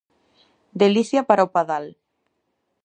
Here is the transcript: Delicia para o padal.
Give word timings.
Delicia 0.81 1.21
para 1.29 1.45
o 1.47 1.51
padal. 1.55 1.85